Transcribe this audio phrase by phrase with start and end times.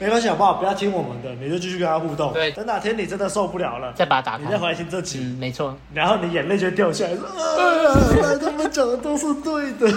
[0.00, 0.54] 没关系，好不好？
[0.54, 2.32] 不要听我们的，你就继续跟他互动。
[2.32, 5.18] 对，等哪天你真的受不了了，再把他打开，你再回来听这集。
[5.18, 5.76] 嗯，没错。
[5.92, 7.34] 然后你眼泪就掉下来，说：“啊，
[8.14, 9.90] 原来他们讲的都是对的。”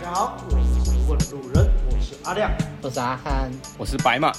[0.00, 2.50] 大家好，我是问路人，我是阿亮，
[2.82, 4.32] 我是阿汉，我是白马。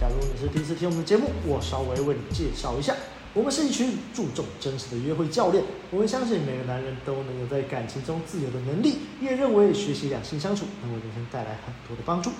[0.00, 2.94] 假如你是第一次听我们的节目，我稍微为你介绍一下。
[3.38, 5.62] 我们是一群注重真实的约会教练。
[5.92, 12.32] 我们相信每个男人都能有在感情中自由的能力，也认为学习两性相处能为人生带来很多的帮助。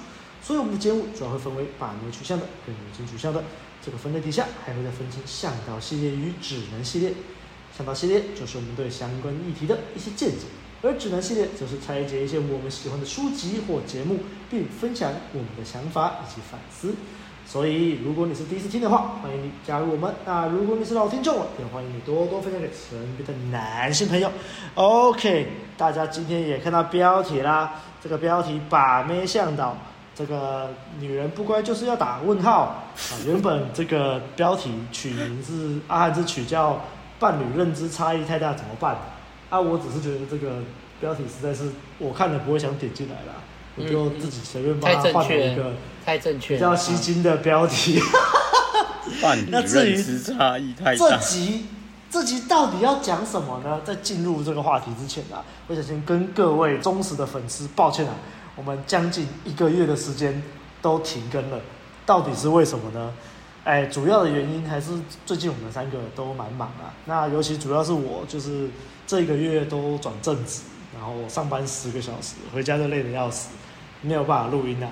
[0.42, 3.44] 所以，我们的节目主要会分为把妹取向的跟女性取向的。
[3.80, 7.12] 这个分类底下还会再分成向导系列与指南系列。
[7.76, 10.46] 向导系列就是我们对相关议题的一些见解，
[10.82, 14.18] 而指南系列则是拆解一些我们喜欢的书籍或节目，
[14.50, 16.92] 并分享我们的想法以及反思。
[17.48, 20.14] 所以，如果你是第一次听的话，欢迎你加入我们。
[20.26, 24.30] 那如果你是老听众，也欢迎你多多分享给身边的男性朋友。
[24.74, 25.48] OK，
[25.78, 29.74] 大家今天也看到标题啦，这个标题“把妹向导”，
[30.14, 30.68] 这个
[31.00, 32.84] 女人不乖就是要打问号啊。
[33.26, 36.78] 原本这个标题取名是阿汉之取叫
[37.18, 38.94] “伴侣认知差异太大怎么办”
[39.48, 40.56] 啊，我只是觉得这个
[41.00, 43.40] 标题实在是我看了不会想点进来啦。
[43.78, 48.00] 我就自己随便帮他换了一个太正确、比较吸睛的标题。
[49.48, 49.96] 那至于
[50.96, 51.66] 这集
[52.10, 53.80] 这集到底要讲什么呢？
[53.84, 58.14] 在进入这个话题之前啊，我想先跟各位忠实的粉丝抱歉啊，
[58.56, 60.42] 我们将近一个月的时间
[60.80, 61.60] 都停更了，
[62.06, 63.12] 到底是为什么呢？
[63.64, 64.92] 哎，主要的原因还是
[65.26, 66.94] 最近我们三个都蛮忙啊。
[67.04, 68.70] 那尤其主要是我，就是
[69.06, 70.62] 这一个月都转正职，
[70.94, 73.48] 然后上班十个小时，回家就累得要死。
[74.02, 74.88] 没有办法录音啊，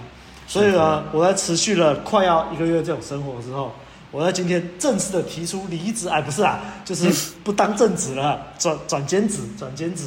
[0.47, 3.73] 所以呢，我在持续了快要一个月这种生活之后，
[4.11, 10.05] 我在今天正式的提出离职，哎，不是啊， 就是不当正职了，转转兼职，转兼职。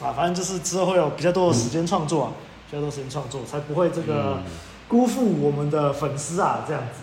[0.00, 2.32] 啊，反正就是之后会有比较多的时间创作啊，
[2.70, 4.38] 比较多时间创作，才不会这个
[4.86, 7.00] 辜负我们的粉丝啊，这样子。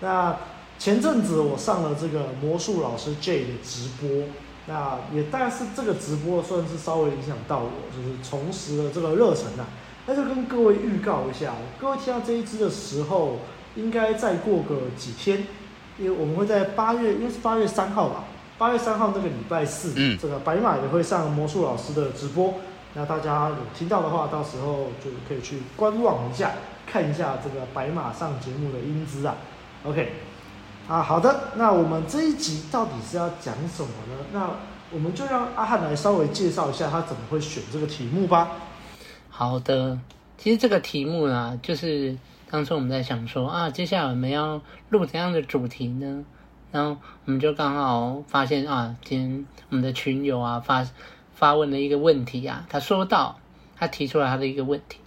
[0.00, 0.34] 那
[0.76, 4.24] 前阵子我上了这个魔术老师 J 的直播，
[4.66, 9.62] 那也但是这个直播算是稍微影响到我，就是重拾了这个热忱啊。
[10.06, 13.38] 那就跟各位预告一下，各位听到这一支的时候，
[13.76, 15.46] 应该再过个几天，
[15.98, 18.24] 因为我们会在八月，应该是八月三号吧，
[18.58, 22.54] 八月三号那个礼拜四，嗯，这个白马也会上魔术老师的直播，
[22.94, 26.50] 那大家有听到的话，到时候就可以去观望一下，
[26.84, 29.36] 看一下这个白马上节目的英姿啊。
[29.84, 30.12] OK，
[30.88, 34.24] 啊，好的，那我们这一集到底是要讲什么呢？
[34.32, 34.50] 那
[34.90, 38.50] 我们就让阿汉来稍微介绍一下他怎么会选这个题目吧。
[39.34, 39.98] 好的，
[40.36, 42.18] 其实这个题目呢，就是
[42.50, 44.60] 当初我们在想说啊，接下来我们要
[44.90, 46.22] 录怎样的主题呢？
[46.70, 50.86] 然后我们就刚好发现啊，今天我们的群友啊发
[51.34, 53.38] 发问了一个问题啊，他说到，
[53.74, 54.98] 他提出来他的一个问题，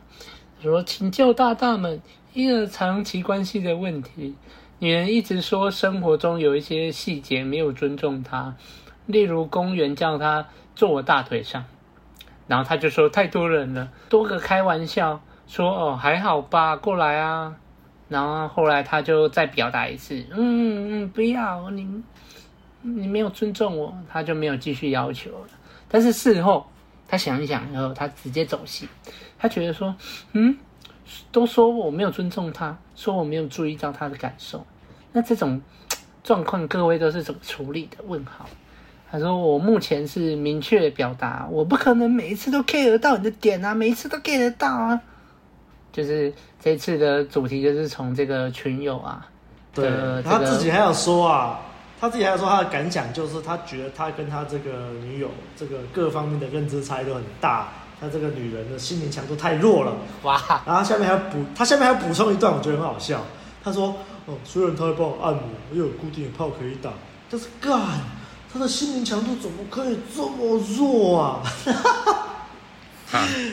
[0.59, 2.01] 说请教大大们
[2.33, 4.33] 一个长期关系的问题，
[4.79, 8.55] 女人一直说生活中有一些细节没有尊重她，
[9.05, 11.63] 例如公园叫她坐我大腿上。
[12.47, 17.55] 然后他就说太多人了，多个开玩笑说哦还好吧，过来啊。
[18.07, 22.03] 然后后来他就再表达一次，嗯嗯，不要你，
[22.81, 25.47] 你没有尊重我，他就没有继续要求了。
[25.87, 26.67] 但是事后
[27.07, 28.87] 他想一想，然后他直接走心，
[29.39, 29.95] 他觉得说，
[30.33, 30.55] 嗯，
[31.31, 34.63] 都说我没有尊重他，说我没有注意到他的感受，
[35.11, 35.59] 那这种
[36.23, 37.97] 状况各位都是怎么处理的？
[38.05, 38.45] 问号。
[39.17, 44.99] 他说：“我目前是明确的表达，我不可能每一次都 care 到你的点啊，每一次都 get 得到啊。
[45.93, 49.25] 就是这次的主题就是从这个群友啊，
[49.73, 49.89] 对，
[50.21, 51.61] 他自己还有说啊，
[51.97, 57.69] 他自己还有说他的感想，就是他觉得他跟他这个女友这个各方面的认知差异都很大，
[58.01, 59.93] 他这个女人的心灵强度太弱了。
[60.23, 60.37] 哇！
[60.65, 63.23] 然后下面还要补，他下面还要补充一段，我觉得很好笑。
[63.63, 63.95] 他说：
[64.25, 66.91] 哦，虽然他会帮我按摩，又有固定的炮可以打，
[67.29, 67.79] 但是干。”
[68.55, 71.43] 他的心灵强度怎么可以这么弱 啊？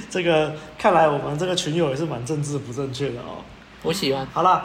[0.09, 3.43] 这个看来我们这个群友也是蛮政治不正确的哦。
[3.83, 4.25] 我喜欢。
[4.33, 4.63] 好了，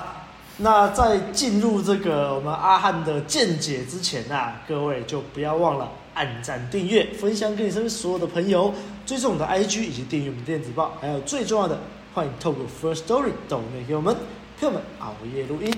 [0.58, 8.72] 那在进入这个我们阿汉的见解之前啊，各位就不要忘了按赞、订阅、分享给你身边所有的朋友，
[9.08, 11.80] 追踪我们的 IG 以及订阅我们电子报，还有最重要的，
[12.14, 14.16] 欢迎透过 First Story 抖内给我们
[14.60, 15.74] 朋友们熬夜录音。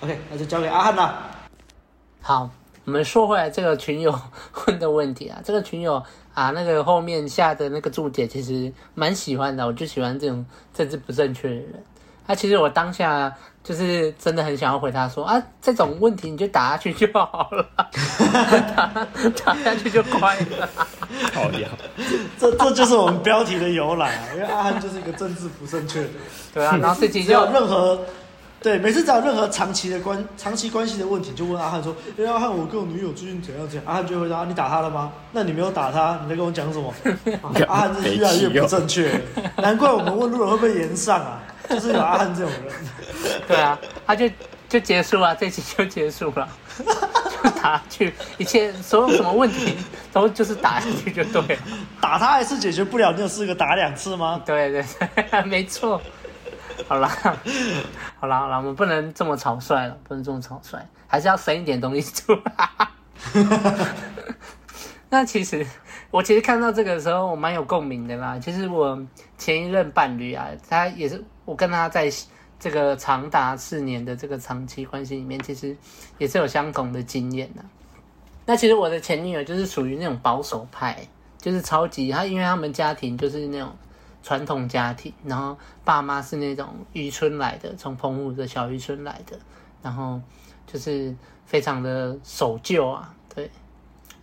[0.00, 1.30] OK，那就交给阿汉啦。
[2.20, 2.50] 好。
[2.84, 4.14] 我们说回来，这个群友
[4.66, 6.02] 问的问题啊， 这个群友
[6.34, 10.44] 啊，那个后面下的那个注解其实蛮喜欢的，我就喜欢这种
[10.74, 11.84] 政治不正确的人。
[12.26, 13.32] 啊，其实我当下
[13.62, 17.66] 就是真的很想要回他说啊，这种问题你就打下去就好了，
[18.74, 19.06] 打
[19.44, 20.68] 打下去就快了。
[21.32, 21.68] 好呀，
[22.38, 26.08] 这这就是我们标题的由来啊，因为阿汉就是一个政治不正确的。
[26.52, 27.98] 对啊，然后这集就任何。
[28.64, 35.12] 对，每次只要任何长期的关长期关系的问题，就问阿汉说：“哎，阿汉，我跟我女友最近怎样怎样？”阿汉就会说：“你打他了吗？
[35.32, 36.94] 那你没有打他，你在跟我讲什么？”
[37.68, 39.20] 阿汉是越来越不正确，
[39.58, 43.42] 难怪我们问路人会不会炎上啊，就是有阿汉这种人。
[43.46, 44.26] 对啊，他就
[44.66, 46.48] 就结束了，这期就结束了，
[47.42, 49.76] 就打去，一切所有什么问题
[50.10, 51.62] 都就是打下去就对了。
[52.00, 54.40] 打他还是解决不了，你有试过打两次吗？
[54.46, 54.82] 对对
[55.30, 56.00] 对， 没错。
[56.88, 57.08] 好啦，
[58.18, 62.68] 好啦，好啦，我们不能这么草率了，不能这么草率，还是要生一点东西出来。
[65.08, 65.64] 那其实，
[66.10, 68.38] 我其实看到这个时候，我蛮有共鸣的啦。
[68.38, 69.00] 其实我
[69.38, 72.10] 前一任伴侣啊，他也是我跟他在
[72.58, 75.76] 这个长达四年的这个长期关系里面，其实
[76.18, 77.64] 也是有相同的经验的。
[78.44, 80.98] 那其实我的前女友就是属于那种保守派，
[81.38, 83.72] 就是超级他，因为他们家庭就是那种。
[84.24, 85.54] 传统家庭，然后
[85.84, 89.38] 爸妈是那种渔村来的，从澎湖的小渔村来的，
[89.82, 90.18] 然后
[90.66, 93.50] 就是非常的守旧啊，对。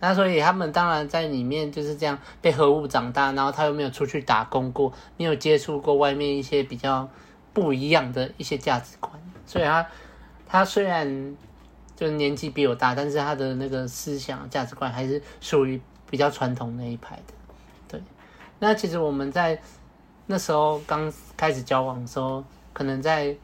[0.00, 7.08] 那所以他们当然在里面就是这样被呵护长大，然后他又没有出去打工过，没有接触过外面一些比较
[7.52, 9.12] 不一样的一些价值观，
[9.46, 9.86] 所以他
[10.48, 11.36] 他虽然
[11.94, 17.34] 就是年纪比我大，但是他的那个思想价值观还是属于比较传统那一派的，
[17.86, 18.02] 对。
[18.58, 19.62] 那其实我们在。
[20.26, 22.42] 那时候刚开始交往的时候，
[22.72, 23.34] 可能在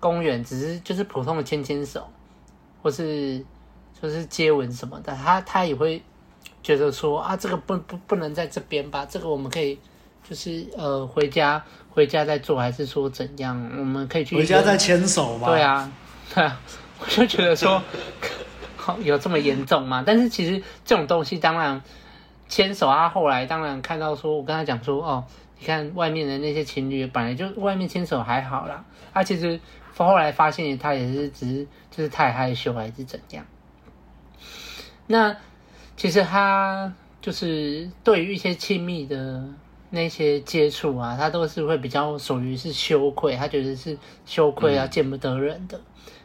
[0.00, 2.08] 公园只是就是普通的牵牵手，
[2.82, 3.44] 或是
[4.00, 6.02] 就是接吻什么的，他他也会
[6.62, 9.06] 觉得说啊，这个不不不能在这边吧？
[9.06, 9.78] 这个我们可以
[10.28, 13.70] 就是呃回家回家再做，还是说怎样？
[13.78, 15.48] 我们可以去回家再牵手吗？
[15.48, 15.92] 对啊，
[16.34, 16.58] 对啊，
[16.98, 17.82] 我就觉得说，
[18.76, 20.02] 好有这么严重吗？
[20.04, 21.82] 但是其实这种东西，当然
[22.48, 25.24] 牵手啊，后来当然看到说，我跟他讲说哦。
[25.60, 28.82] 你看外面的那些情侣，本来就外面牵手还好啦。
[29.12, 29.60] 他、啊、其实
[29.94, 33.44] 后来发现他也是只是就是太害羞还是怎样。
[35.06, 35.36] 那
[35.96, 36.90] 其实他
[37.20, 39.44] 就是对于一些亲密的
[39.90, 45.78] 那些接触啊，他都是会比较属于是羞愧，他觉得是羞愧啊，见不得人的。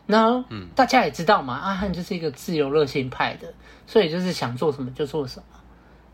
[0.05, 0.45] 那、
[0.75, 3.53] 大家也知道嘛，阿汉就是一个自由热情派的，
[3.85, 5.54] 所以就是想做什么就做什么。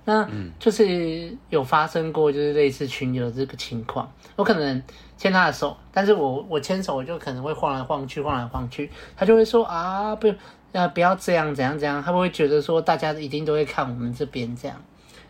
[0.03, 0.27] 那
[0.59, 4.11] 就是有发生过，就是类似群友这个情况。
[4.35, 4.81] 我可能
[5.15, 8.89] 牵他的手，但是我我牵手我就可能会晃来晃去，晃来晃去。
[9.15, 10.33] 他就会说啊，不
[10.71, 12.01] 要不要这样，怎样怎样。
[12.01, 14.75] 他会觉得说大家一定都会看我们这边这样。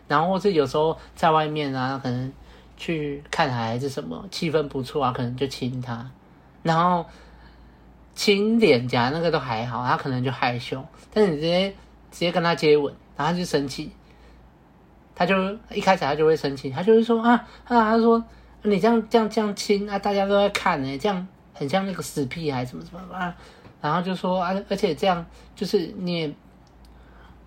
[0.08, 2.32] 然后或是有时候在外面啊，可能
[2.78, 6.10] 去看海还是什么，气氛不错啊，可能就亲他。
[6.64, 7.06] 然后
[8.16, 10.82] 亲脸颊那个都还好，他可能就害羞。
[11.14, 11.70] 但是你直接
[12.10, 13.92] 直接跟他接吻，然后他就生气。
[15.14, 15.36] 他就
[15.72, 17.32] 一开始他就会生气，他就会说啊
[17.66, 18.24] 啊，他说
[18.64, 23.36] 你这样这样这样亲啊，大家都在看呢，这样很像那个死屁孩什么什么啊，
[23.82, 25.26] 然后就说啊，而且这样
[25.56, 26.34] 就是你，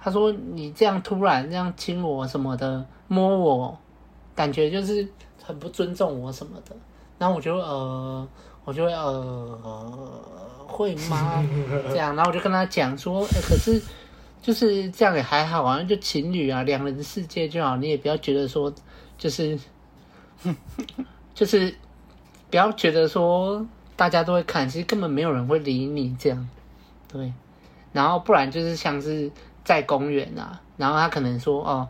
[0.00, 3.78] 他说你这样突然这样亲我什么的，摸我，
[4.34, 5.08] 感觉就是
[5.43, 6.76] 很不尊重我什么的，
[7.19, 8.28] 然后我就呃，
[8.64, 9.58] 我就会呃，
[10.67, 11.44] 会吗？
[11.88, 13.82] 这样，然后我就跟他讲说，哎，可是。
[14.44, 17.79] 就是这样也还好啊，就情侣啊，两人世界就好。
[17.79, 18.70] 你也不要觉得说，
[19.17, 19.58] 就是，
[21.32, 21.74] 就是
[22.51, 26.48] 不要觉得说大家都会看，其实根本没有人会理你这样，
[27.10, 27.32] 对。
[27.94, 29.32] 然后不然就是像是
[29.65, 31.89] 在公园啊，然后他可能说哦。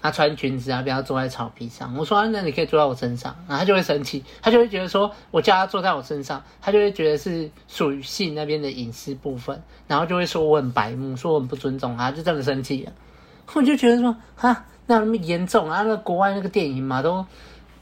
[0.00, 1.94] 他穿裙子啊，不要坐在草皮上。
[1.96, 12.92] 我说啊，那你可以坐在我身上，然后他就会生气，他就会觉得说我叫他坐在我身上，他就会觉得是属于性那边的隐私部分，然后就会说我很白目，说我很不尊重他，就这么生气了。
[13.54, 15.82] 我就觉得说哈，那那么严重啊？
[15.82, 17.24] 那国外那个电影嘛，都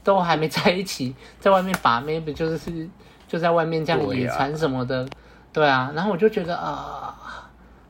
[0.03, 2.89] 都还没在一起，在外面把妹不就是
[3.29, 5.09] 就在外面这样野餐什么的，
[5.53, 5.91] 对啊。
[5.95, 7.44] 然后我就觉得啊。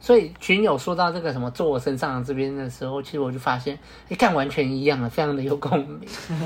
[0.04, 3.78] 所以群友说到这个什么坐我身上这边的时候，其实我就发现，
[4.11, 5.99] 一看完全一样啊，非常的有共鸣。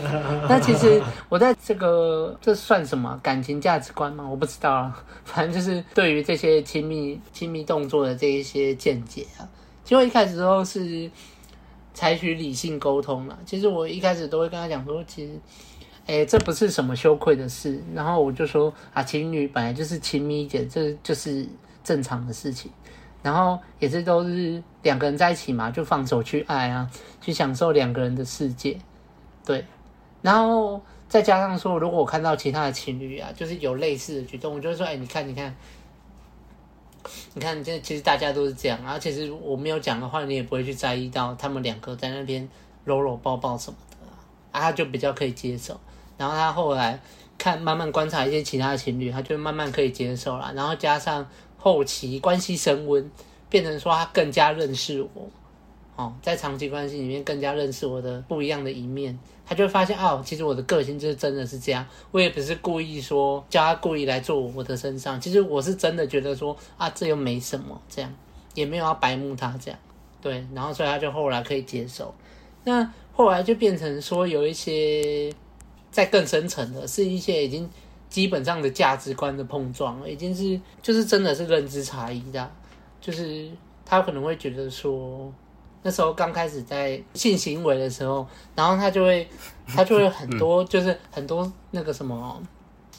[0.49, 4.25] 那其实我在这个这算什么感情价值观吗？
[4.25, 9.43] 我不知道啊， 反正就是对于这些亲密亲密动作的这一些见解啊。
[9.83, 11.11] 其实我一开始都是
[11.93, 13.37] 采取理性沟通了。
[13.45, 15.33] 其实我一开始都会跟他讲说，其实，
[16.07, 17.83] 哎，这不是什么羞愧的事。
[17.93, 21.45] 然后我就说啊，情侣本来就是亲密一点，这就是
[21.83, 22.71] 正常的事情。
[23.23, 26.89] 然后也是都是两个人在一起嘛，就放手去爱啊，
[27.21, 28.79] 去享受两个人的世界，
[29.45, 29.65] 对。
[30.21, 35.55] 然后再加上说，如果我看到其他的情侣啊，就是有类似的举动，我就会说，哎，你看，你看，
[37.35, 38.99] 你看，这其实大家都是这样啊。
[38.99, 42.49] 其实我没有讲的话，你也不会去在意到他们两个在那边
[42.85, 44.11] 搂搂抱抱什么的啊，
[44.53, 45.79] 啊，他就比较可以接受。
[46.17, 46.99] 然后他后来
[47.39, 50.53] 看，慢慢观察一些其他的情侣，他就慢慢可以接受了。
[50.55, 51.25] 然后加上
[51.69, 53.11] 后期关系升温，
[53.51, 55.29] 变成说他更加认识我。
[55.97, 68.15] 哦，在长期关系里面更加认识我的不一样的一面，他就发现哦，其实我的个性就是真的是这样，我也不是故意说叫他故意来做我的身上，其实我是真的觉得说啊，这又没什么，这样
[68.55, 69.79] 也没有要白目他这样，
[70.23, 72.15] 对，然后所以他就后来可以接受，
[72.63, 75.33] 那后来就变成说有一些
[75.91, 77.69] 在更深层的，是一些已经
[78.09, 82.51] 基本上的价值观的碰撞，已经是就是真的是认知差异的，
[83.01, 83.51] 就是
[83.85, 85.33] 他可能会觉得说。
[85.81, 89.27] 那时候刚开始在性行为的时候，然后他就会，
[89.65, 92.43] 他就会很多， 就是很多那个什么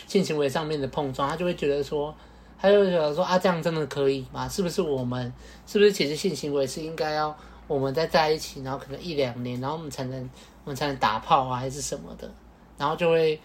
[0.08, 2.16] 性行为上面的碰撞，他就会觉得说，
[2.58, 4.48] 他就会觉得说啊，这样真的可以吗？
[4.48, 5.32] 是不是我们，
[5.68, 7.36] 是不是其实性行为是应该要
[7.68, 10.18] 我们在在一起，然后可能一两年，然后我们才能
[10.64, 12.32] 我们才能打炮啊，还是什么的？
[12.78, 13.40] 然后就会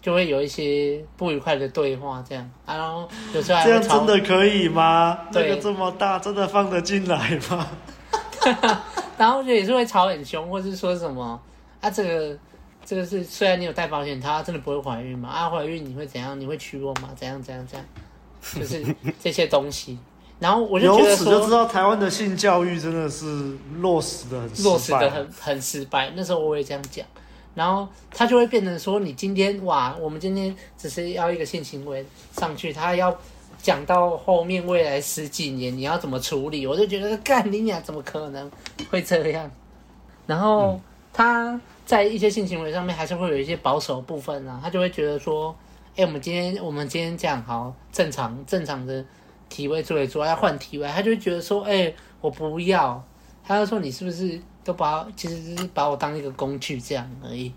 [0.00, 5.18] 就会有一些不愉快的对话，这样，然后有时候这样真的可以吗？
[5.32, 7.66] 这个这么大，真的放得进来吗？
[9.18, 11.40] 然后就也是会吵很凶，或是说什么
[11.80, 12.38] 啊，这个
[12.84, 15.28] 这个是虽然你有带保险套，真的不会怀孕吗？
[15.28, 16.38] 啊，怀孕你会怎样？
[16.40, 17.10] 你会娶我吗？
[17.16, 17.86] 怎样怎样怎样？
[18.54, 19.98] 就是这些东西。
[20.38, 23.26] 然后我就觉得说，由此就知道台湾的性教育真的是
[23.78, 26.12] 落实的很落实的很很失败。
[26.14, 27.04] 那时候我也这样讲，
[27.58, 33.14] 然后他就会变成说，你今天哇，我们今天只是要一个性行为上去，他要。
[33.60, 38.48] 讲到后面未来十几年你要怎么处理，我就觉得干你俩怎么可能
[38.88, 39.50] 会这样？
[40.28, 40.80] 然后
[41.12, 45.54] 他在一些性行为上面还是会有一些保守部分啊，他就会觉得说，
[45.96, 49.04] 哎，我们今天我们今天这样好正常正常的
[49.48, 53.04] 体位做一做，要换体位，他就会觉得说，哎，我不要，
[53.44, 57.50] 他就说你是不是都把其实是把我当一个工具这样而已。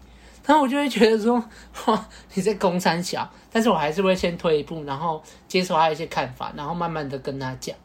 [0.45, 1.35] 然后我就会觉得说，
[1.87, 7.75] 哇，你在攻三小，但是我还是会先退一步，然后接受他一些看法，然后慢慢的跟他讲。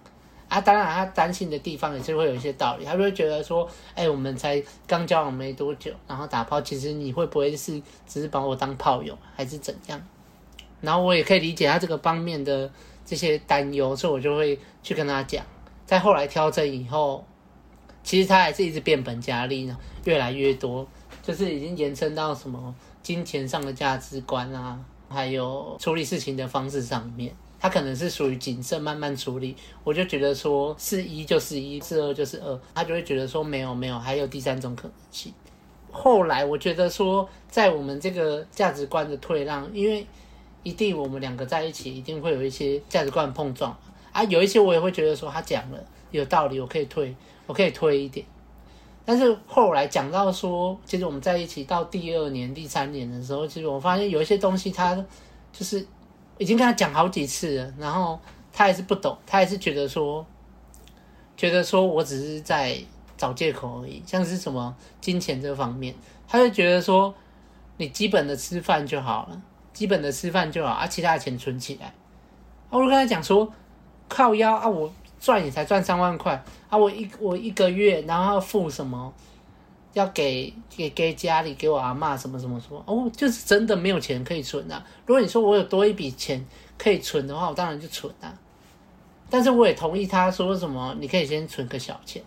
[0.48, 10.00] 啊，当然他担心的地方也是会有一些道理，他就会觉得说，哎，我们才刚交往没多久，然后打炮，其实你会不会是只是把我当炮友，还是怎样？
[10.80, 12.70] 然后我也可以理解他这个方面的
[13.04, 15.44] 这些担忧，所以我就会去跟他讲。
[15.84, 17.24] 在后来调整以后，
[18.06, 20.86] 其实他还是一直变本加厉呢，越来越多。
[21.24, 22.72] 就是已经延伸到什么
[23.02, 29.56] 金钱上的价值观啊，还有处理事情的方式上面，他可能是属于谨慎慢慢处理。
[29.82, 35.34] 我就觉得说是一就是一，是二就是二，他就会觉得说没有没有，还有第三种可能性。
[35.90, 40.06] 后来我觉得说，在我们这个价值观的退让，因为
[40.62, 43.76] 一定我们两个在一起，一定会有一些价值观碰撞
[44.12, 47.12] 啊，有一些我也会觉得说他讲了有道理，我可以退，
[47.46, 48.26] 我可以推一点。
[49.04, 54.96] 但是后来讲到说，其实我们在一起到第二年、第三年的时候，其实我发现有一些东西，他
[55.52, 55.86] 就是
[56.38, 58.18] 已经跟他讲好几次了，然后
[58.52, 60.26] 他还是不懂，他还是觉得说，
[61.36, 62.76] 觉得说我只是在
[63.16, 65.94] 找借口而已，像是什么金钱这方面，
[66.26, 67.14] 他就觉得说，
[67.76, 69.40] 你基本的吃饭就好了，
[69.72, 71.94] 基本的吃饭就好，啊，其他的钱存起来。
[72.70, 73.48] 我就跟他讲说，
[74.08, 74.92] 靠腰啊，我。
[75.20, 76.76] 赚也才赚三万块啊！
[76.76, 79.12] 我一我一个月，然后要付什么？
[79.92, 84.84] 要给给给家里，给我阿嬷什么什么什么哦，就是真的没有钱可以存啊！
[85.06, 86.44] 如果你说我有多一笔钱
[86.76, 88.38] 可以存的话，我当然就存啊。
[89.30, 92.22] 但是我也同意他说什么，你可以先存个小钱。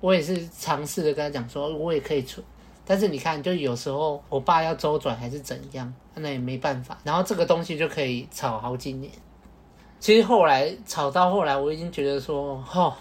[0.00, 2.44] 我也是尝试的跟他讲说，我也可以存。
[2.86, 6.98] 但是你看，就有时候我爸要周转还是怎样，那也没办法。
[7.04, 9.12] 然后这个东西就可以炒好几年。
[10.04, 12.92] 其实后来吵到后来，我已经觉得说，哦，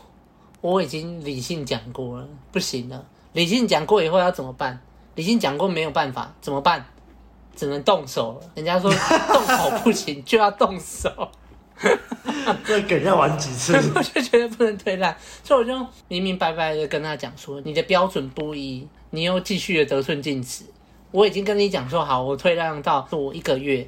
[0.61, 3.05] 我已经理性讲过了，不行了。
[3.33, 4.79] 理性讲过以后要怎么办？
[5.15, 6.85] 理性讲过没有办法，怎么办？
[7.57, 8.49] 只能动手了。
[8.55, 11.11] 人家说动口不行，就要动手。
[12.65, 13.73] 这给人家玩几次？
[13.93, 20.63] 我就觉得不能退让，所以我就明明白白的跟他讲说，你的标准不一，你又继续的得寸进尺。
[21.11, 23.85] 我已经跟你讲说好，我退让到做一个月。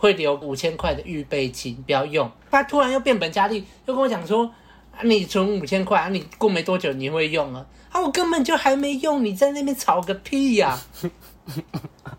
[0.00, 2.28] 会留五千块的预备金，不要用。
[2.50, 4.50] 他突然又变本加厉，又跟我讲说
[4.96, 7.66] ：“啊，你存五千块，啊，你过没多久你会用啊？
[7.90, 10.80] 啊，我根本就还没用，你在那边吵个屁呀，
[12.02, 12.16] 啊！”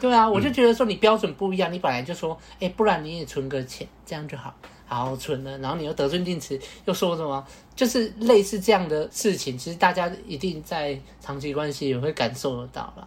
[0.00, 4.54] 对啊，我就觉得说你标准不一样，你本来就说：“哎，不然你也存个钱，这样就好，
[4.86, 7.46] 好好存了。”然后你又得寸进尺，又说什么？
[7.76, 13.06] 就是类似这样的事情，其实大家一定在长期关系也会感受得到了。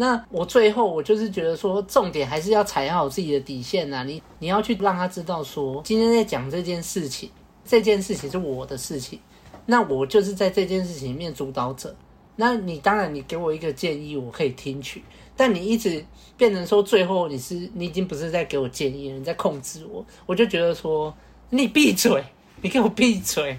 [0.00, 4.04] 那我最后我就是觉得说，重点还是要踩好自己的底线呐。
[4.04, 7.28] 你你要去让他知道说，今天在讲这件事情，
[7.64, 9.18] 这件事情是我的事情，
[9.66, 11.92] 那我就是在这件事情里面主导者。
[12.36, 15.02] 那你当然你给我一个建议，我可以听取。
[15.36, 16.04] 但你一直
[16.36, 20.06] 变成说，最后你是你已经不是在给我建议了，你在控制我。
[20.26, 21.12] 我就觉得说，
[21.50, 22.22] 你闭嘴，
[22.62, 23.58] 你给我闭嘴。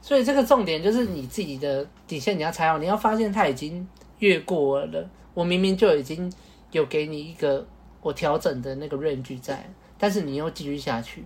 [0.00, 2.78] 所以这个重点就是你自己的底线，你要踩好。
[2.78, 3.84] 你要发现他已经
[4.20, 5.10] 越过了。
[5.34, 6.32] 我明明就已经
[6.70, 7.66] 有给你一个
[8.00, 11.24] 我调整的那个 range 在，但是你又继续下去，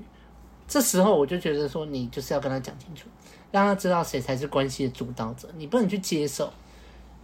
[0.68, 3.08] 这时候我就觉得说，你就是要跟他讲清楚，
[3.50, 5.48] 让他知道谁才是关系的主导者。
[5.56, 6.52] 你不能去接受，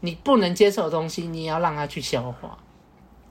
[0.00, 2.58] 你不能接受的东西，你也要让他去消化。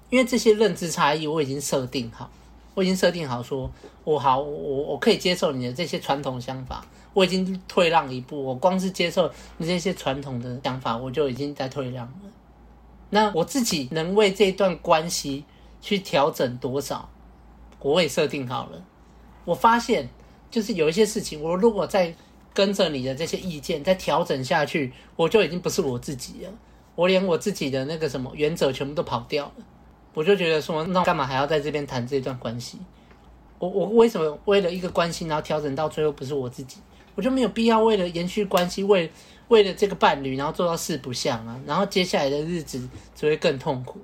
[0.10, 2.29] 因为这些认知差异，我已经设定好，
[2.74, 3.72] 我已经设定好说，
[4.03, 8.43] 我好，我我可以接受你的这些传统想法，我已经退让一步。
[8.43, 12.12] 我光是接受你这些传统的想法，我就已经在退让了。
[13.13, 15.44] 那我自己能为这段关系
[15.82, 17.10] 去调整多少，
[17.80, 18.82] 我也设定好了。
[19.44, 20.10] 我发现，
[20.50, 22.15] 就是有一些事情，我如果再
[22.53, 26.53] 跟着你的这些意见再调整下去，我就已经不是我自己了。
[26.96, 29.65] 我连我自己的那个什么原则全部都跑掉了。
[30.13, 32.80] 我就觉得说，那干嘛还要在这边谈这段关系？
[33.60, 36.77] 我我为什么为了一个关系，然后调整到最后不是我自己？
[37.15, 39.12] 我就没有必要为了延续关系，为。
[39.51, 44.00] 为了这个伴侣，然后做到四不像啊，然后接下来的日子只会更痛苦。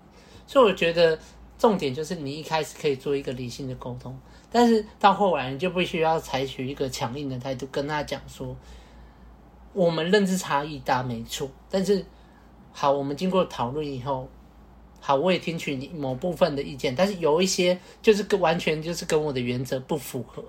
[0.45, 1.17] 所以我觉得
[1.57, 4.13] 重点就是你一开始可以做一个理性的沟通，
[4.51, 8.53] 但是到后来你就必须要采取一个强硬的态度，跟他讲说，
[9.71, 12.05] 我们认知差异大没错，但是
[12.73, 14.27] 好，我们经过讨论以后，
[14.99, 20.43] 好，我也听取你某部分的意见，但是有一些就是跟完全就是跟我的原则不符合，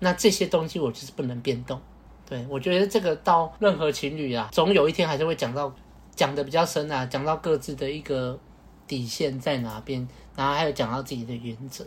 [0.00, 1.80] 那这些东西我就是不能变动。
[2.32, 5.70] 对，我觉得这个到任何情侣啊，总有一天还是会讲到，
[6.16, 8.40] 讲的比较深啊，讲到各自的一个
[8.86, 11.84] 底线在哪边，然后还有讲到自己的原则。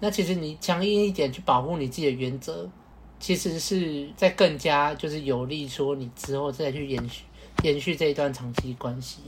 [0.00, 2.66] 那其实你强硬一点去保护你自己的原则，
[3.20, 7.24] 其实是在更加就是有利说你之后再去延续
[7.62, 9.20] 延续这一段长期关系。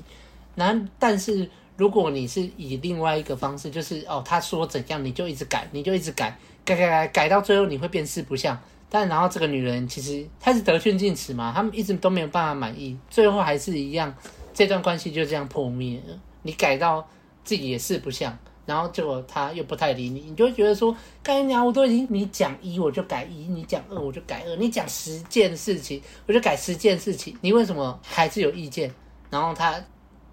[0.55, 8.59] 那但是如果你是以另外一个方式，就是哦他说怎样你就一直改，你就一直改，改改改改到最后你会变四不像。
[8.91, 14.13] 但然后这个女人其实她是得寸进尺嘛，他们一直都没有办法满意，最后还是一样，
[14.53, 16.19] 这段关系就这样破灭了。
[16.43, 17.09] 你改到
[17.45, 28.93] 自己也是不像，然后结果他又不太理你，你就会觉得说，干娘我都已经你讲一我就改一，你讲二我就改二，你讲十件事情我就改十件事情，你为什么还是有意见？
[29.31, 29.81] 然后他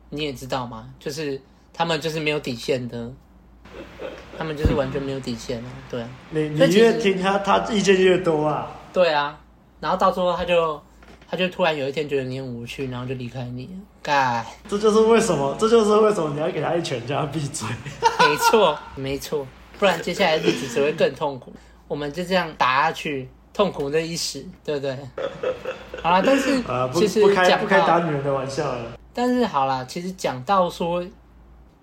[0.09, 1.39] 你也知道嘛，就是
[1.71, 3.13] 他们就是没有底线的。
[4.37, 6.09] 他们就是完全没有底线了， 对啊。
[6.29, 8.71] 你你越听他，他意见越多啊。
[8.93, 9.37] 对啊，
[9.79, 10.79] 然后到时候他就，
[11.29, 13.69] 他就突然有一天觉得你很无趣，然后就离开你。
[14.01, 17.67] 该，这就是为什么，这就是为什么你要给他一拳叫他闭嘴。
[18.19, 19.45] 没错，没错，
[19.79, 21.53] 不然接下来日子只会更痛苦。
[21.87, 24.97] 我们就这样打下去，痛苦的一时，对不对？
[26.01, 28.97] 好了，但是其实不开不开打女人的玩笑了。
[29.13, 31.05] 但是好了，其实讲到说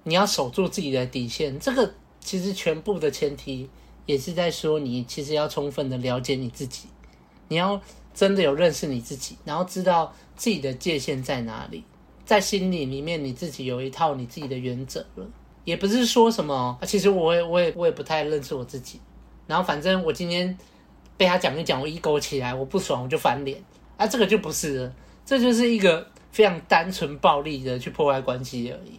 [0.05, 1.95] 你要守住自己的底线，这个。
[2.25, 3.69] 其实全部的前提
[4.07, 6.89] 也是在说，你其实要充分的了解你自己，
[7.49, 7.79] 你要
[8.15, 11.85] 真的有认识你自己，然后知道自己的界限在哪里，
[12.25, 15.27] 在心里里面你自己有一套你自己的原则了。
[15.65, 18.99] 也不是说什么，其实我也我也我也不太认识我自己，
[19.47, 20.57] 然后反正我今天
[21.19, 23.63] 被他讲一讲，我一勾起来，我不爽我就翻脸，
[23.99, 24.95] 啊，这个就不是了，
[25.27, 28.99] 这就是一个非常单纯暴力的去破坏关系而已，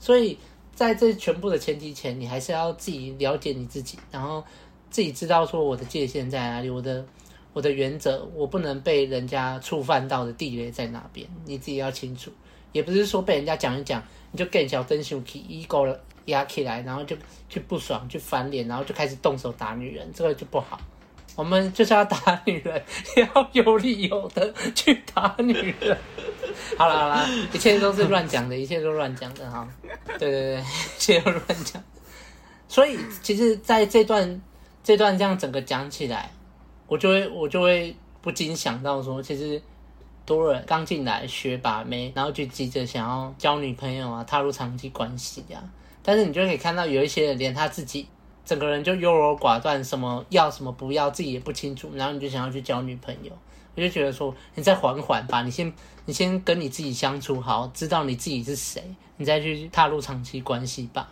[0.00, 0.38] 所以。
[0.76, 4.44] 在这全部的前提前，你还是要自己了解你自己，然后
[4.90, 7.02] 自己知道说我的界限在哪里，我的
[7.54, 12.30] 我的原则，我不能被人家触犯到的地雷在哪边，你自己要清楚。
[12.72, 17.16] 也不是说被人家讲一讲，你就更小灯熊起 ego 了压起来，然后就
[17.48, 20.78] 去不爽，去翻脸，然后就开始动手打女人，这个就不好。
[21.36, 22.82] 我们就是要打女人，
[23.14, 25.96] 也要有理由的去打女人。
[26.78, 29.68] 好了好了，一切都是乱讲的，一切都乱讲的哈。
[30.18, 30.64] 对对对，一
[30.98, 31.82] 切都乱讲。
[32.66, 34.40] 所以其实在这段
[34.82, 36.32] 这段这样整个讲起来，
[36.86, 39.60] 我就会我就会不禁想到说，其实
[40.24, 45.62] 多人刚进来学把妹，然后就急着想要交女朋友啊，踏入长期关系啊。
[46.02, 48.08] 但是你就可以看到有一些人连他自己。
[48.46, 53.32] 整个人就优柔寡断，什么要什么不要，自己也不清楚，然后你就想要去交女朋友，
[53.74, 55.70] 我就觉得说，你再缓缓吧，你先
[56.06, 58.82] 你先跟你自己相处好，知道你自己是谁，
[59.16, 61.08] 你再去踏入长期关系吧。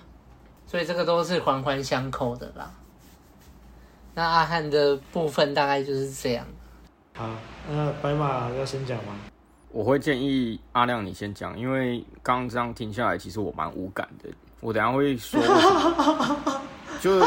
[0.66, 2.72] 所以这个都是环环相扣的啦。
[4.14, 6.46] 那阿汉的部分大概就是这样。
[7.16, 7.28] 好，
[7.68, 9.14] 那白马要先讲吗？
[9.70, 14.28] 我会建议阿亮你先讲，因为刚刚这样听下来，其实我蛮无感的。
[14.60, 15.40] 我等下会说，
[17.04, 17.20] 就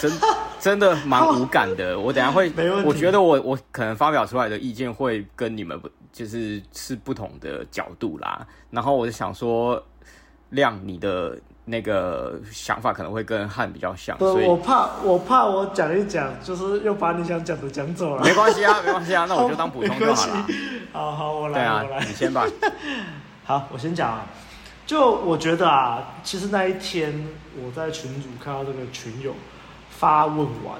[0.00, 0.12] 真
[0.60, 1.98] 真的蛮无感的。
[1.98, 2.52] 我等下会，
[2.84, 8.46] 我觉得我我可能发表出来的意见会跟你们不就是是不同的角度啦。
[8.70, 9.82] 然后我就想说，
[10.50, 11.38] 亮你的。
[11.64, 18.24] 那个想法可能会跟汉比较像，所以我怕我怕我讲一讲，就是又把你想讲的讲走了。
[18.24, 20.46] 没关系啊，没关系啊，那我就当补充就好了。
[20.92, 22.44] 好好，我来，对啊，我来，你先吧。
[23.44, 24.26] 好，我先讲啊。
[24.92, 27.26] 就我觉得啊，其实那一天
[27.56, 29.32] 我在群组看到这个群友
[29.88, 30.76] 发问完，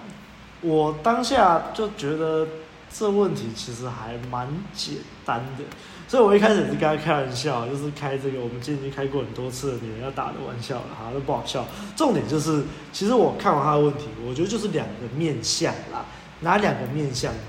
[0.61, 2.46] 我当下就觉得
[2.92, 5.64] 这问题其实还蛮简单的。
[6.07, 11.64] 所以，我一开始也是跟他开玩笑，就是开这个我们今天已经开过很多次的女人要打的玩笑了，哈，都不好笑。
[11.96, 16.05] 重点就是，其实我看完他的问题，我觉得就是两个面向啦。
[16.40, 17.40] 哪两个面向呢？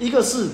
[0.00, 0.48] 一个是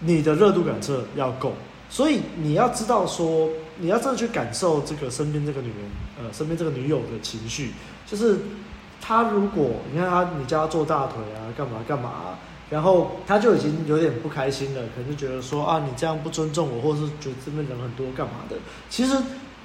[0.00, 1.52] 你的热度感测要够，
[1.88, 3.48] 所以你要知道说，
[3.82, 5.76] 你要真的去感受这个身边这个女人，
[6.16, 7.72] 呃，身边这个女友的情绪，
[8.06, 8.38] 就是
[9.00, 12.38] 她如果你看她，你叫她做大腿啊，干嘛干嘛。
[12.70, 18.56] 然后她就已经有点不开心了，可能就觉得说啊，你这样不尊重我，或者是觉得这边人很多干嘛的。
[18.88, 19.16] 其实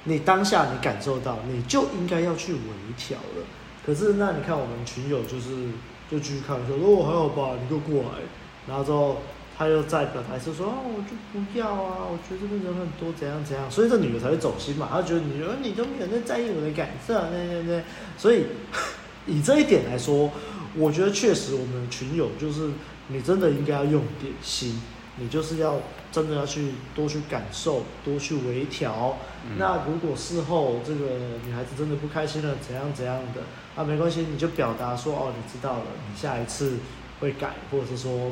[0.02, 2.60] 你当下你感受到，你就应该要去微
[2.96, 3.44] 调了。
[3.86, 5.68] 可是那你看我们群友就是
[6.10, 8.18] 就继续看说，哦还好吧，你就过来。
[8.66, 9.18] 然后之后
[9.58, 13.68] 他又再表达是说啊，我就不要啊，我觉得这边人很多，怎样怎样。
[13.68, 17.82] 所以这女的才会走心嘛，她觉得你说你都没有在在意我的感受，那那那。
[18.16, 18.46] 所以
[19.26, 20.30] 以这一点来说，
[20.76, 22.70] 我觉得确实我们群友就是。
[23.10, 24.82] 你真的应该要用点心，
[25.16, 25.80] 你就是要
[26.12, 29.16] 真的要去多去感受，多去微调。
[29.56, 31.16] 那如果事后这个
[31.46, 33.40] 女孩子真的不开心了，怎样怎样的，
[33.74, 36.76] 啊，没关系，你就表达说哦，你知道了，你下一次
[37.20, 38.30] 会改，或者是说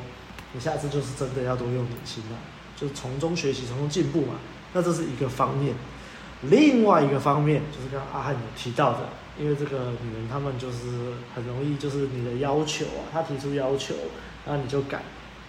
[0.52, 2.38] 你下次就是真的要多用点心了，
[2.76, 4.35] 就从中学习，从中进步嘛。
[4.72, 5.74] 那这是一个方面，
[6.42, 10.78] 另外一个方面就是刚刚阿汉有提到的，因为这个女人她们就是
[11.35, 13.94] 很容易就是你的要求啊，她提出要求。
[14.46, 15.02] 那你就改，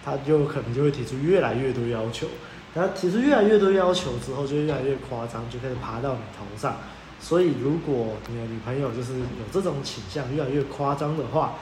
[0.04, 2.26] 她就可能就会提出越来越多要求。
[2.74, 6.76] 然后提出越来越多要求之后，就越来越夸张，就开始爬到你头上。
[7.20, 11.54] 所以，如果你的女朋友就是有这种倾向，越来越夸张的话，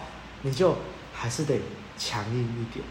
[0.43, 0.77] 你就
[1.13, 1.61] 还是得
[1.97, 2.85] 强硬一点。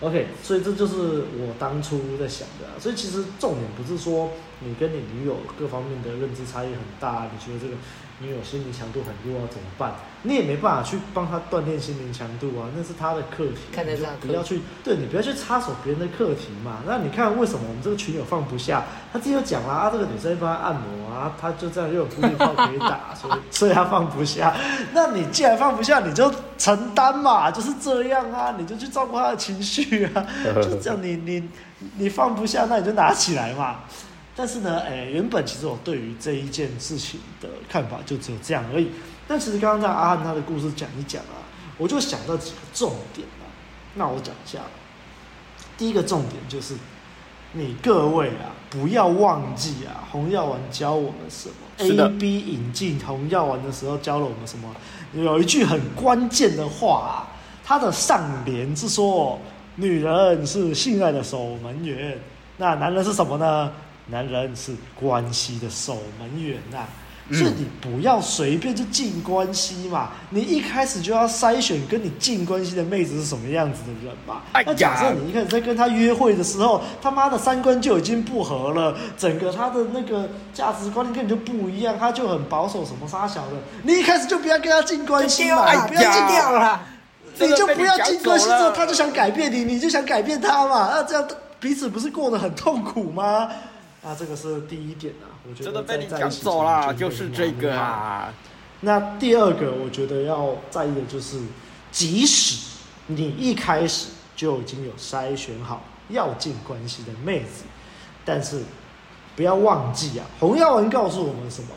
[0.00, 0.96] OK，所以这就是
[1.38, 2.80] 我当初在想的。
[2.80, 4.30] 所以其实重点不是说
[4.60, 7.74] 你跟你女友各方面的认知差异很大，你觉得这个。
[8.20, 9.92] 女友心灵强度很弱啊，怎么办？
[10.22, 13.58] 你也没办法去帮他锻炼心灵强度啊，那是他的课题。
[13.72, 16.78] 看得上，不要去，对，你不要去插手别人的课题嘛。
[16.84, 18.84] 那你看为什么我们这个群友放不下？
[19.12, 24.54] 他自己有讲啦，啊，这个女生帮他按摩啊，他就这样又有呼吸炮可以打， 所以所以他放不下。
[24.92, 30.26] 那你既然放不下，你就承担嘛，就是这样啊，你就去照顾他的情绪啊，
[30.62, 31.08] 就这样你。
[31.08, 31.48] 你你
[31.96, 33.76] 你放不下，那你就拿起来嘛。
[34.38, 38.88] 但是呢，哎，原本其实我对于这一件事情的看法就只有这样而已。
[39.26, 41.42] 但其实刚刚在阿汉他的故事讲一讲啊，
[41.76, 43.50] 我就想到几个重点啊。
[43.96, 44.60] 那我讲一下，
[45.76, 46.74] 第一个重点就是，
[47.54, 54.72] 你各位啊，不要忘记啊，洪耀文教我们什么？A B 引进洪耀文的时候教了我们什么？
[55.14, 57.10] 有一句很关键的话啊，
[57.64, 59.40] 他的上联是说，
[59.74, 62.20] 女人是性爱的守门员，
[62.58, 63.72] 那男人是什么呢？
[64.10, 66.88] 男人是关系的守门员呐、啊，
[67.30, 74.42] 所以你不要随便就进关系嘛，你一开始就要筛选跟你进关系的妹子是什么样子的人嘛。
[74.64, 86.80] 那假设你一开始在跟她约会的时候，他妈的三观就已经不合了，整个她的那个价值观念跟你就不一样，她就很保守，什么杀小的，你一开始就不要跟她进关系嘛，你不要进掉了，
[87.38, 91.28] 你就不要进关系之后，她就想改变你，你就想改变她嘛，那这样
[91.60, 93.50] 彼此不是过得很痛苦吗？
[94.02, 98.32] 那这个是第一点啊，我觉得在在一起走了就是这个啊。
[98.80, 101.40] 那第二个，我觉得要在意的就是，
[101.90, 107.64] 即使你一开始就已经有筛选好要进关系的妹子，
[108.24, 108.62] 但是
[109.34, 111.68] 不要忘记啊，洪耀文告诉我们什么？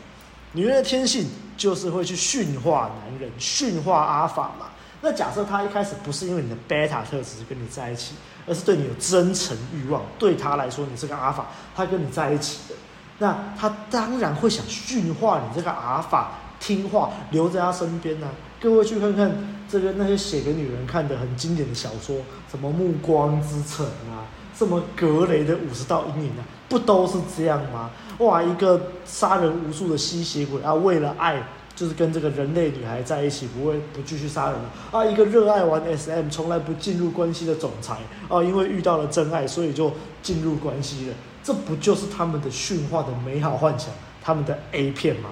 [0.52, 4.66] 女人的天性就是会去驯化男人，驯化阿法嘛。
[5.04, 8.14] 那假设他一开始不是因为你的贝塔特质跟你在一起，
[8.46, 12.74] 而是对你有真诚欲望，对他来说你是个阿法，他跟你在一起的，
[13.18, 18.28] 那他当然会想驯化你这个阿法，听话留在他身边呢、
[18.60, 19.32] 各位去看看
[19.68, 24.22] 这个那些写给女人看的很经典的小说，什么《暮光之城》啊，
[24.56, 27.90] 什么《格雷的五十道阴影》啊，不都是这样吗？
[28.18, 31.42] 哇，一个杀人无数的吸血鬼啊，为了爱。
[31.74, 35.04] 就是跟这个人类女孩在一起，不会不继续杀人了啊！
[35.04, 37.96] 一个热爱玩 SM，从来不进入关系的总裁
[38.28, 41.14] 啊，因为遇到了真爱，所以就进入关系了。
[41.42, 43.88] 这不就是他们的驯化的美好幻想，
[44.22, 45.30] 他们的 A 片吗？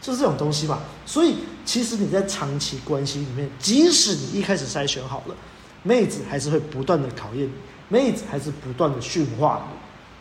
[0.00, 0.80] 就是这种东西嘛。
[1.06, 5.34] 所以其实你在长期关系里面，即使你一开始筛选好了，
[5.82, 7.52] 妹子还是会不断的考验你，
[7.88, 9.76] 妹子还是不断的驯化你，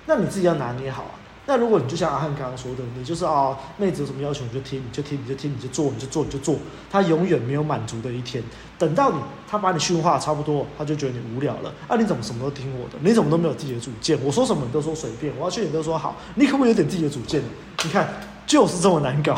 [0.08, 1.19] 那你自己要拿捏好啊。
[1.50, 6.56] 那如果你就像阿汉刚刚说的，你就是啊、妹子有什么要求你就听，你就听，你就听，你就做，你就做，你就做，
[6.92, 8.44] 他永远没有满足的一天。
[8.78, 9.18] 等到你
[9.50, 11.74] 他把你驯化差不多，他就觉得你无聊了。
[11.88, 13.00] 啊，你怎么什么都听我的？
[13.02, 14.16] 你怎么都没有自己的主见？
[14.24, 17.42] 我说什么你都说随便，我要去你都说好，你可不可以有点自己的主见？
[17.84, 18.08] 你看
[18.46, 19.36] 就是这么难搞。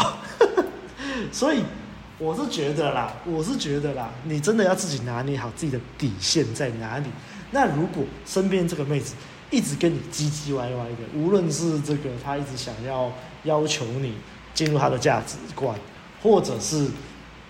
[1.32, 1.64] 所以
[2.18, 7.06] 我是觉得啦，我是觉得啦，你真的要自己拿捏好自己的底线在哪里。
[7.52, 9.14] 那如果身边这个妹子，
[9.52, 13.12] 一直跟你唧唧歪歪的，无论是这个他一直想要
[13.44, 14.16] 要求你
[14.54, 15.76] 进入他的价值观，
[16.24, 16.88] 或者是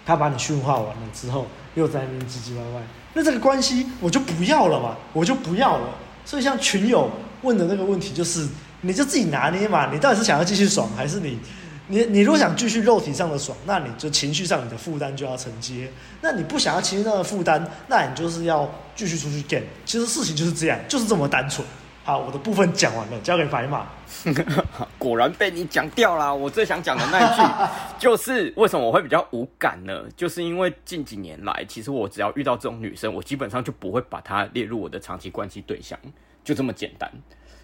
[0.06, 2.82] 他把你驯化完了之后又在那边唧唧歪歪，
[3.14, 5.90] 那这个关系我就不要了嘛，我就不要了。
[6.26, 7.10] 所以像群友
[7.44, 8.48] 问的那个问题就是，
[8.82, 11.40] 你就自己拿捏嘛，你到底是想要继续爽，还是你
[11.88, 15.92] 你你如果想继续肉体上的爽，那你就情绪上你的负担就要承接。
[16.22, 19.62] 那你不想要情绪上的负担，那你就是要继续出去 g。
[19.86, 21.66] 其实事情就是这样，就是这么单纯。
[22.04, 23.88] 好，我的部分讲完了，交给白马。
[24.98, 26.34] 果然被你讲掉了。
[26.34, 27.44] 我最想讲的那一句，
[28.00, 30.04] 就是为什么我会比较无感呢？
[30.18, 35.98] 就是因为近几年来，其实我只要遇到这种女生，我基本上就不会把她列入我的长期关系对象，
[36.44, 37.10] 就这么简单。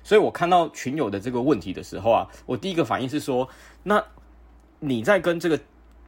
[0.03, 3.49] 所以我看到群友的这个问题的时候啊，我第一个反应是说，
[3.81, 4.03] 那
[4.79, 5.59] 你在跟这个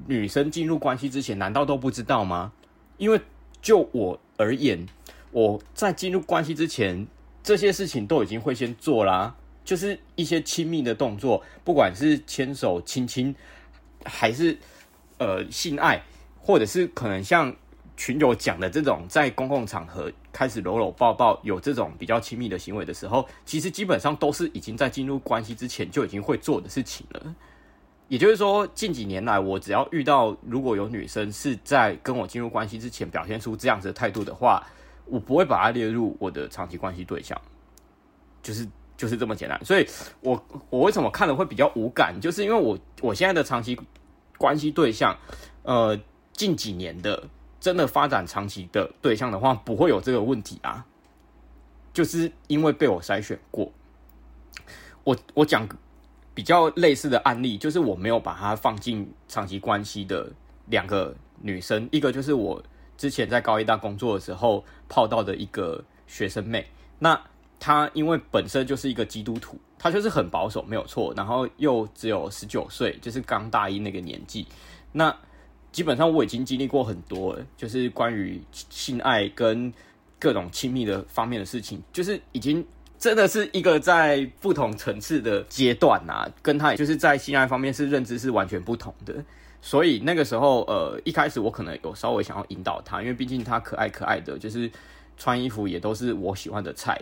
[0.05, 2.51] 女生进入关系之前，难道都不知道吗？
[2.97, 3.19] 因为
[3.59, 4.85] 就我而言，
[5.31, 7.07] 我在进入关系之前。
[7.49, 9.35] 这些事情都已经会先做啦，
[9.65, 13.33] 就是一些亲密的动作，不管是牵手、亲亲，
[14.05, 14.55] 还是
[15.17, 15.99] 呃性爱，
[16.39, 17.51] 或者是可能像
[17.97, 27.35] 群友讲的这种，在公共场合开始搂搂抱抱，有这种比较亲密的行为的时候，其实基本上都是已经在进入关系之前就已经会做的事情了。
[28.09, 34.63] 也就是说，近几年来，我只要遇到如果有女生是在跟我进入关系之前表现出这样子的态度的话，
[35.09, 37.39] 我不会把它列入我的长期关系对象，
[38.43, 39.59] 就是就是这么简单。
[39.65, 39.87] 所以
[40.21, 43.79] 我，我为什么看了会比较无感，就是因为我我现在的长期
[44.37, 45.17] 关系对象，
[45.63, 45.99] 呃，
[46.33, 47.23] 近几年的
[47.59, 50.85] 真的发展长期的对象的话，不会有这个问题啊，
[51.91, 53.71] 就是因为被我筛选过。
[55.03, 55.67] 我我讲
[56.33, 60.31] 比较类似的案例，就是我没有把它放进长期关系的
[60.67, 62.61] 两个女生，一个就是我。
[62.99, 66.67] 之前在高一大工作的时候泡到的一个学生妹，
[66.99, 67.17] 那
[67.57, 74.45] 她因为本身就是一个基督徒，她就是很保守，没有错，然后又只有十九岁，就是刚大一那个年纪。
[74.91, 75.15] 那
[75.71, 79.71] 基本上我已经经历过很多，就是关于性爱跟
[80.19, 82.65] 各种亲密的方面的事情，就是已经
[82.97, 89.23] 真的是一个在不同层次的阶段啊，跟她就是在性爱方面是认知是完全不同的。
[89.61, 94.71] 所以那个时候，呃，一开始我可能有稍微想要引导他，因为毕竟他可爱可爱的，就是
[95.17, 96.97] 穿衣服也都是我喜欢的菜，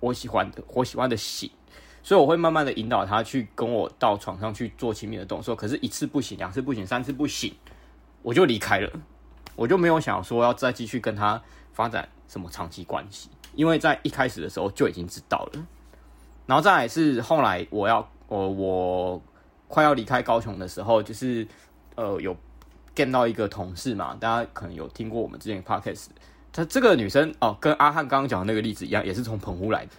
[0.00, 1.48] 我喜欢的，我喜欢的型，
[2.02, 5.54] 所以我会慢慢的引导他去跟我到床上去做亲密的动作。
[5.54, 7.54] 可是，一次不行，两次不行，三次不行，
[8.22, 8.90] 我就离开了，
[9.54, 11.40] 我就没有想说要再继续跟他
[11.72, 15.66] 发展什么长期关系，因为在一开始的时候就已经知道了。
[16.46, 19.22] 然后再来是后来我要，我我
[19.68, 21.46] 快要离开高雄的时候，就是。
[22.00, 22.34] 呃，有
[22.94, 24.16] 见到一个同事嘛？
[24.18, 26.06] 大家可能有听过我们之前 podcast。
[26.50, 29.92] 她这个女生哦，跟阿汉刚刚讲的那个例子一样，也是从澎湖来的。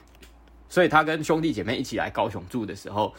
[0.67, 3.13] 所以她跟兄弟姐妹一起来高雄住的时候，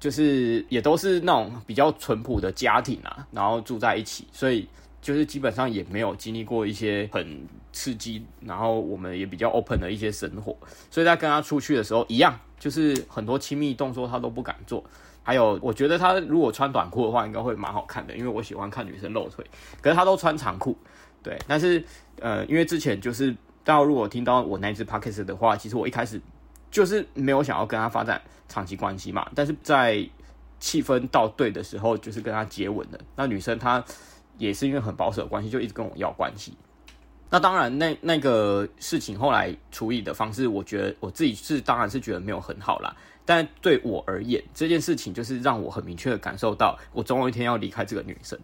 [0.00, 4.66] 就是也都是那种比较淳朴的家庭啊，然后住在一起，所以
[5.02, 10.56] 就是基本上也没有经历过一些很刺激，然后我们也比较 open 的一些生活。
[10.90, 14.82] 所以在跟她出去的时候，一样就是很多亲密动作她都不敢做。
[15.28, 19.44] 还有，我觉得他如果穿短裤的话，应该会蛮好看的，因为我喜欢看女生露腿。
[19.82, 20.74] 可是他都穿长裤，
[21.22, 21.38] 对。
[21.46, 21.84] 但是，
[22.18, 23.30] 呃，因为之前就是
[23.62, 26.18] 大家如果听到我那支 podcast 的话，其实我一开始
[26.70, 29.30] 就是没有想要跟他发展长期关系嘛。
[29.34, 30.02] 但是在
[30.58, 32.98] 气氛到对的时候，就是跟他接吻的。
[33.14, 33.84] 那女生她
[34.38, 36.56] 也是因为很保守的关系，就一直跟我要关系。
[37.28, 42.96] 那当然，那那个事情后来处理的方式，我觉得我自己是当然是觉得没有很好啦。
[43.28, 48.38] 但对我而言，这件事情就是让我很明确的感受到，我总有一天要离开这个女生。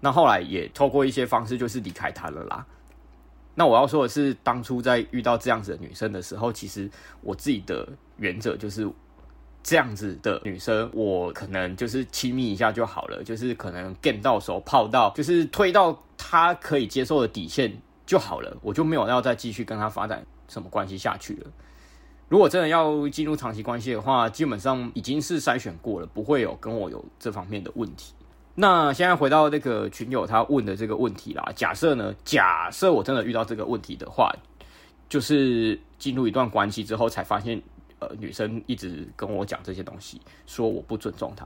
[0.00, 2.66] 那后来也透过一些方式，就是离开她了啦。
[3.54, 8.90] 那我要说的是，当初在遇到这样子的女生的时候，其实我自己的原则就是，
[9.62, 21.46] 这样子的女生，我可能就是亲密一下就好了，就是可能 get 到手泡到，就是推到她可以接受的底线就好了，我就没有要再继续跟她发展什么关系下去了。
[22.28, 28.14] 如果真的要进入长期关系的话，基本上已经是筛选过了，不会有跟我有这方面的问题。
[28.54, 34.32] 那现在回到那个群友他问的这个问题啦，假设呢，假设我真的遇到这个问题的话，
[35.08, 37.62] 就是进入一段关系之后才发现。
[38.00, 41.44] 呃，女生一直跟我讲这些东西，说我不尊重她。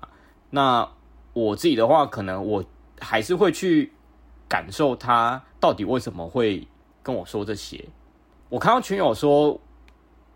[0.51, 0.87] 那
[1.33, 2.62] 我自己的话，可能我
[3.01, 3.90] 还是会去
[4.51, 6.68] 感受她到底为什么会
[7.03, 7.83] 跟我说这些。
[8.51, 9.59] 我看到群友说，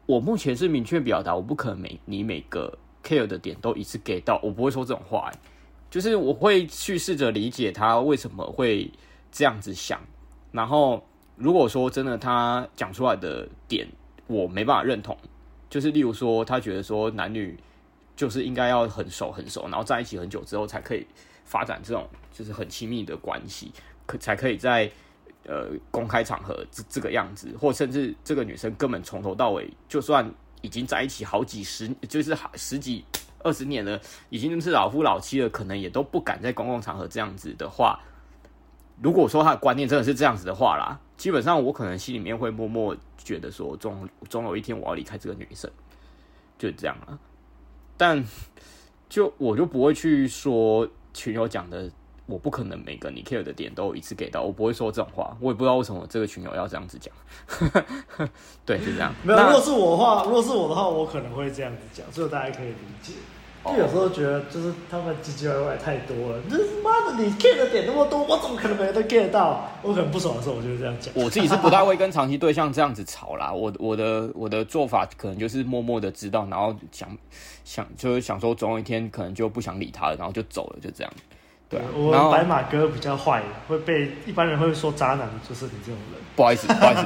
[0.07, 5.31] 我目前是明确表达，我不可能每你每个 care 的点都一次给到，我不会说这种话。
[5.91, 8.91] 就是我会去试着理解他为什么会
[9.31, 10.01] 这样子想。
[10.53, 11.05] 然后
[11.37, 13.87] 如果说真的他讲出来的点
[14.27, 15.17] 我没办法认同。
[15.69, 17.59] 就是例如说，他觉得说男女
[18.15, 21.05] 就是应该要很熟很熟，然后在一起很久之后才可以
[21.45, 23.73] 发展这种就是很亲密的关系，
[24.07, 24.89] 可才可以在
[25.47, 30.31] 呃公开场合这这个样子，或甚至这个女生根本从头到尾就算
[30.61, 33.05] 已经在一起好几十，就是十几
[33.39, 38.01] 二十年了，已经是老夫老妻了，可能也都不敢在公共场合这样子的话，
[39.01, 42.97] 如果说他的观念真的是这样子的话啦，基本上我可能心里面会默默。
[43.27, 45.69] 觉得说总总有一天我要离开这个女生，
[46.57, 47.19] 就这样了。
[47.97, 48.25] 但
[49.09, 51.91] 就我就不会去说群友讲的，
[52.27, 55.37] 我不可能每个你 care 的点都一次给到，我不会说这种话。
[55.41, 57.15] 我也不知道为什么这个群友要这样子讲。
[58.67, 59.15] 对，就这样。
[59.23, 63.13] 没有，如果是我的话，如果是我的话，我可能会这样子讲，所以大家可以理解。
[63.65, 66.41] 就有时候觉得，就是他们唧唧歪歪太多了。
[66.49, 69.69] 就是妈的，你 care 的点那么多，我怎么可能每个都 get 到？
[69.83, 71.13] 我可能不爽的时候，我就这样讲。
[71.17, 73.53] 我自己是不太会跟长期对象这样子吵啦。
[73.53, 77.17] 我我的我的做法可能就是默默的知道，然后想
[77.65, 81.13] 想就是想说，总有一天可能就不想理他了，然后就走了，就这样。
[81.69, 86.21] 对，我白马哥比较坏，会被一般人会说渣男，就是你这种人。
[86.37, 87.03] 不好意思，不好意思，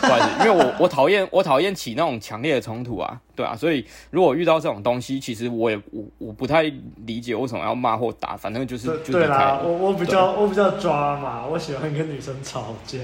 [0.00, 6.62] 不好意思，因为我我讨厌我讨厌起那种强烈的冲突啊，对啊，所以如果遇到这种东西，其实我也我我不太
[7.04, 12.98] 理解为什么要骂或打，反正就是对，对啦，我我比较我比较抓嘛，我喜欢跟女生吵架。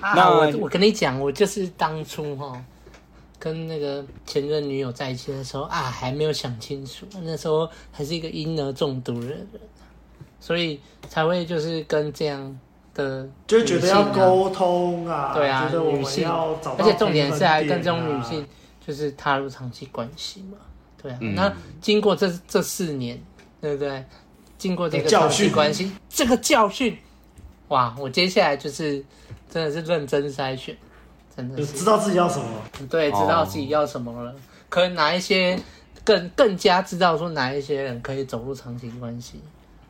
[0.00, 2.58] 那我我跟你讲，我就是当初哈。
[3.46, 9.46] 跟那个前任女友在一起的时候啊，还没有想清楚，那时候还是一个婴儿中毒的人，
[10.40, 12.58] 所以才会就是跟这样
[12.92, 18.44] 的、啊，就觉得要沟通啊，对啊，女性，而且重点是还跟这种女性
[18.84, 20.58] 就是踏入长期关系嘛，
[21.00, 23.16] 对啊，嗯、那经过这这四年，
[23.60, 24.04] 对不对？
[24.58, 26.98] 经过这个教训关系，这个教训，
[27.68, 29.04] 哇，我接下来就是
[29.48, 30.76] 真的是认真筛选。
[31.56, 32.46] 就知道自己要什么，
[32.88, 34.34] 对，知道自己要什么了，哦、
[34.70, 35.58] 可能哪一些
[36.02, 39.40] 更更加知道说哪一些人可以走入长期关系。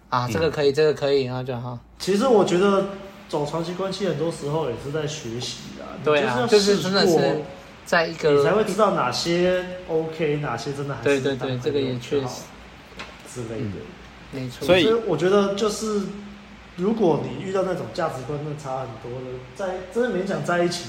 [0.09, 1.78] 啊，这个可以，嗯、这个可以，然后就好。
[1.98, 2.87] 其实我觉得
[3.28, 7.42] 走长期关系很多时候也是在学习啊，对啊，就是真的是
[7.85, 12.42] 在一个你才会知道哪些 OK，哪些真的还是对对对，这个也确实。
[13.32, 13.78] 之类的，
[14.32, 14.64] 嗯、没错。
[14.66, 16.02] 所以我觉得就是
[16.76, 20.87] 如果你遇到那种价值观的差很多的，在真的勉强在一起。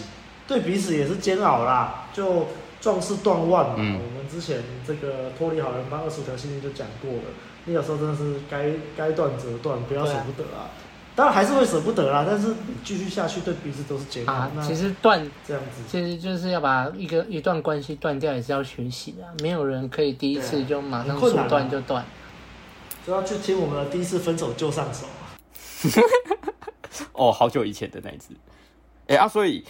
[0.47, 2.47] 对彼此也是煎熬啦，就
[2.79, 3.75] 壮士断腕嘛。
[3.77, 7.23] 嗯、我们之前这个脱离好人帮二十五条信念就讲过了，
[7.65, 10.71] 你有时候真的是该该断则断，不要舍不得啊。
[11.15, 14.33] 当然还是会舍不得啦，但是你继续下去对彼此都是煎熬。
[14.33, 19.23] 啊、其实断这样子，其实就是要把一个一段关系断掉，也是要学习的。
[19.41, 22.05] 没有人可以第一次就马上说断就断。
[23.03, 25.07] 所以要去听我们的第一次分手就上手。
[27.13, 28.35] 哦，好久以前的那一次。
[29.07, 29.65] 哎啊，所以。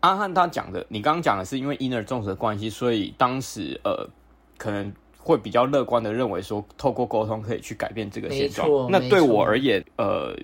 [0.00, 4.08] 阿汉他讲的，你刚刚讲的是因为婴儿重视的关系，所以当时呃
[4.56, 8.90] 可能会比较乐观的认为说，透过沟通可以去改变这个现状。
[8.90, 10.34] 那对我而言，呃，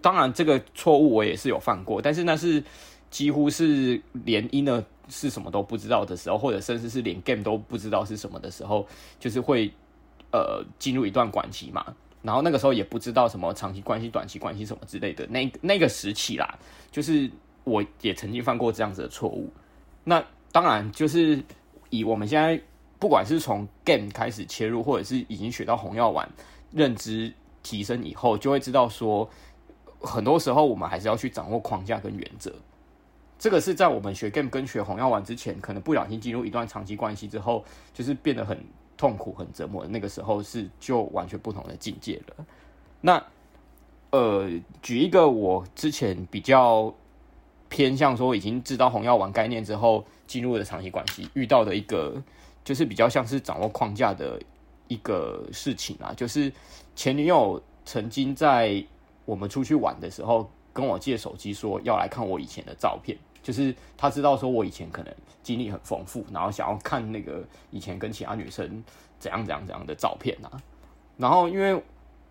[0.00, 2.64] 当然这个错误我也是有犯过，但是那是
[3.10, 8.86] 几乎是连婴儿是什么都不知道的时候，或者甚至是连 game 都不知道是什么的时候，
[9.20, 9.70] 就是会
[10.32, 11.84] 呃进入一段关系嘛，
[12.22, 16.58] 然后那个时候也不知道什么长期关系、短期关系什么之类的，那那个时期啦，
[16.90, 17.30] 就是。
[17.64, 19.50] 我也曾经犯过这样子的错误，
[20.04, 20.22] 那
[20.52, 21.42] 当然就是
[21.88, 22.60] 以我们现在
[22.98, 26.28] 不管是从 game 开始切入，或者是已经学到红药丸
[26.70, 29.28] 认知提升以后，就会知道说，
[30.00, 32.54] 很多时候我们还是要去掌握框架跟原则。
[33.38, 37.64] 这个是在我们学 game 跟学红药丸之前，可能不小心进入一段长期关系之后，
[37.94, 38.62] 就是变得很
[38.96, 42.46] 痛苦、很折磨的那个时候，是就完全不同的境界了。
[43.00, 43.24] 那
[44.10, 44.50] 呃，
[44.82, 46.94] 举一个我之前比较。
[47.74, 52.22] 偏向说已经知道红药丸概念之后，进入了长期关系，遇到的一个
[52.62, 54.40] 就是比较像是掌握框架的
[54.86, 56.14] 一个事情啊。
[56.16, 56.52] 就是
[56.94, 58.80] 前女友曾经在
[59.24, 63.18] 我们出去玩的时候跟我借手机，说要来看我以前的照片。
[63.42, 65.12] 就是他知道说我以前可能
[65.42, 68.84] 经历很丰富，然后想要看那个以前跟其他女生
[69.18, 70.62] 怎样怎样怎样的照片啊。
[71.16, 71.82] 然后因为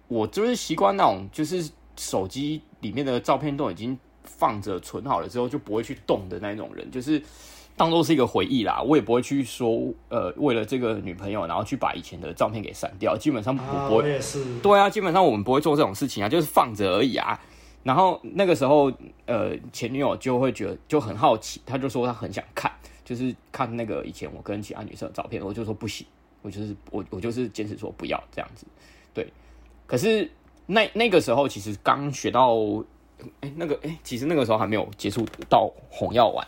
[0.07, 7.21] 我就是习惯那种，就是手机里面的照片都已经放着存好了之后就不会去动的那种人，就是。
[7.75, 13.17] 当做是一个回忆啦，我也不会去说，呃，为了这个女朋友，然后去把以前的照片给删掉。
[13.17, 14.19] 基本上我不会。
[14.61, 17.41] 对啊，基本上我们不会做这种事情啊，就是放着而已啊。
[17.81, 18.93] 然后那个时候，
[19.25, 22.71] 呃，前女友就会觉得就很好奇，她就说她很想看，
[23.03, 25.43] 就是看那个以前我跟其他女生的照片。
[25.43, 26.05] 我就说不行，
[26.43, 28.67] 我就是我我就是坚持说不要这样子。
[29.15, 29.27] 对，
[29.87, 30.29] 可是
[30.67, 32.55] 那那个时候其实刚学到，
[33.41, 36.45] 哎，那个哎，其实那个时候还没有接触到红药丸。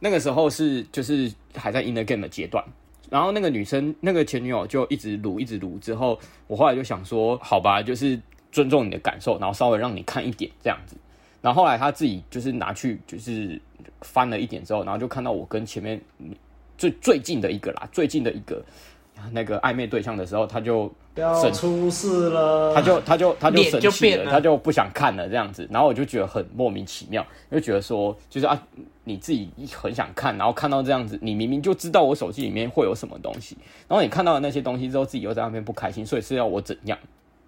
[0.00, 2.62] 那个时候是就是还在 in the game 的阶段，
[3.08, 8.20] 然后那个女生那个前女友就一直录一直录，之后我后来就想说，好吧，就是
[8.52, 10.96] 尊重你的感受，然后稍微让你看一点这样子。
[11.40, 13.60] 然后后来他自己就是拿去就是
[14.02, 16.00] 翻了一点之后，然后就看到我跟前面
[16.76, 18.62] 最最近的一个啦，最近的一个
[19.32, 20.92] 那个暧昧对象的时候，他就。
[21.14, 28.60] 要出事了，他就他就他就生气了，了他就不想看了这样子，然后我就觉得很莫名其妙，就觉得说就是啊，
[29.04, 33.56] 你自己很想看，然后看到这样子，你明明就知道我手机里面会有什么东西，
[33.86, 36.98] 然后你看到了那些东西之后，自己又在那边不开心，所以是要我怎样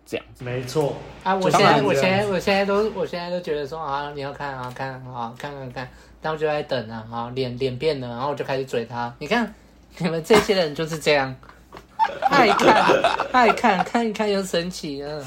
[0.07, 0.45] 这样子？
[0.45, 0.95] 没错
[1.25, 5.89] 啊，我现在我现在我现在都我现在都觉得说啊，你要看啊看啊看看看，
[6.23, 9.53] 然后就在等啊，啊脸脸变了，然后我就开始追他，你看
[9.99, 11.35] 你们这些人就是这样。
[12.31, 12.85] 爱看，
[13.33, 15.03] 爱看，看一看又生气。
[15.03, 15.23] 嗯，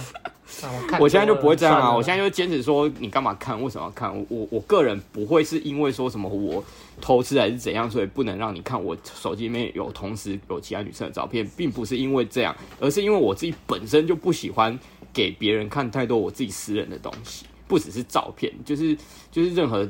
[1.00, 1.94] 我现在就不会这样啊！
[1.96, 3.62] 我现在就坚持说，你干嘛看？
[3.62, 4.14] 为什么要看？
[4.30, 6.64] 我我个人不会是因为说什么我
[7.00, 8.84] 偷吃还是怎样，所以不能让你看。
[8.84, 14.78] 我手机里面有同时有其他女生的照片，并不是因为这样，而是因为我自己本身就不喜欢
[15.14, 18.98] 给别人看太多我自己私人的东西，不只是照片，就是
[19.32, 19.88] 就是任何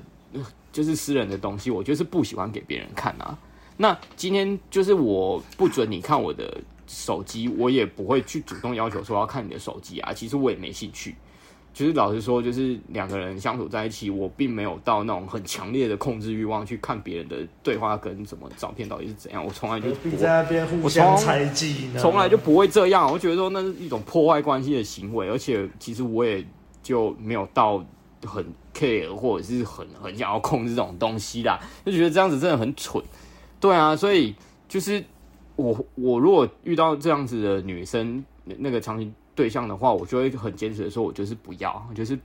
[0.71, 3.37] 就是私人的东西，我就是不喜欢给别人看啊。
[3.77, 6.57] 那今天就是我不准你看我的。
[6.89, 11.15] 手机我也不会去主动要求说要看你的手机啊，其实我也没兴趣。
[11.71, 19.45] 就是老实说，就是两个人相处在一起，我并没有到那种很强烈的控制欲望去看别人的对话跟什么照片到底是怎样。
[19.45, 23.09] 我从来就不在那边互相猜忌，从来就不会这样。
[23.09, 26.43] 我觉得说那是一种破坏关系的行为，而且其实我也
[26.81, 27.85] 就没有到
[28.25, 33.01] 很 care 或者是很很想要控制这种东西啦，就觉得这样子真的很蠢。
[33.59, 34.33] 对啊，所以
[34.67, 35.05] 就是。
[35.59, 42.17] 我我如果遇到这样子的女生，那个长期对象的话，我就会很坚持的说，我就是不要，就是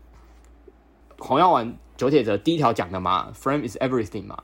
[1.18, 4.40] 红药丸九铁则第一条讲的嘛，frame is everything 嘛，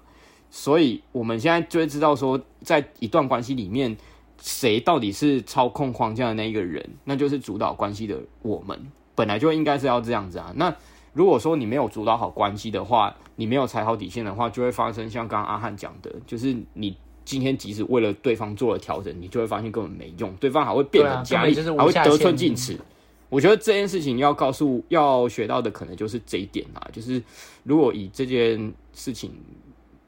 [0.51, 3.97] 所以我们现在就会知道说，在一段关系里面，
[4.41, 10.53] 谁到底是操控框架的那一个人，那就是主导关系的我们，本来就应该是要这样子啊。
[10.57, 10.75] 那
[11.13, 16.97] 如果说你没有主导好关系的话，你没有踩好底线的话，就会发生像刚刚阿汉讲的，就是你。
[17.31, 22.77] 今天即使为了对方做了调整，你就会发现根本没用，对方还会变本加厉，还会得寸进尺。
[23.29, 26.91] 我觉得这件事情要告诉、要学到的，可能就是这一点啦。
[26.93, 27.23] 就是
[27.63, 29.31] 如果以这件事情，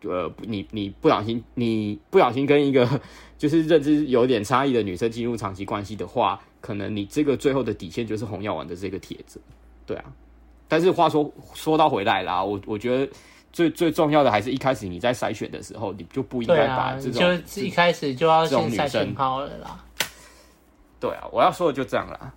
[0.02, 3.00] 呃，你你不小心，你不小心跟一个
[3.38, 9.40] 就是认知有点差异的女生进入长期关系的话，可能你这个最后的底线就是红药丸的这个帖子，
[9.86, 10.12] 对啊。
[10.66, 13.08] 但是话说说到回来啦，我我觉得。
[13.53, 17.12] 最最重要的还是一开始你在筛选的时候，你就不应该把这种
[17.55, 19.78] 就一开始就要先筛选好了啦。
[20.98, 22.32] 对啊，我要说的就这样啦。